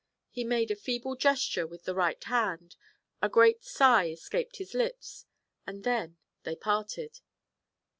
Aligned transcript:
He 0.31 0.43
made 0.43 0.71
a 0.71 0.75
feeble 0.75 1.15
gesture 1.15 1.67
with 1.67 1.83
the 1.83 1.93
right 1.93 2.23
hand; 2.23 2.75
a 3.21 3.29
great 3.29 3.63
sigh 3.63 4.07
escaped 4.07 4.55
his 4.55 4.73
lips, 4.73 5.27
and 5.67 5.83
then 5.83 6.17
they 6.41 6.55
parted. 6.55 7.19